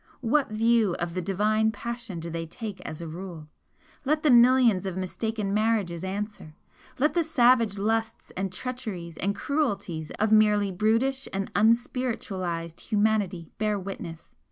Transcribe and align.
What 0.21 0.49
view 0.49 0.95
of 0.95 1.13
the 1.13 1.21
divine 1.21 1.71
passion 1.71 2.19
do 2.19 2.31
they 2.31 2.47
take 2.47 2.81
as 2.81 3.01
a 3.03 3.07
rule? 3.07 3.49
Let 4.03 4.23
the 4.23 4.31
millions 4.31 4.87
of 4.87 4.97
mistaken 4.97 5.53
marriages 5.53 6.03
answer! 6.03 6.55
Let 6.97 7.13
the 7.13 7.23
savage 7.23 7.77
lusts 7.77 8.31
and 8.35 8.51
treacheries 8.51 9.17
and 9.17 9.35
cruelties 9.35 10.09
of 10.17 10.31
merely 10.31 10.71
brutish 10.71 11.27
and 11.31 11.53
unspiritualised 11.53 12.79
humanity 12.81 13.51
bear 13.59 13.77
witness? 13.77 14.31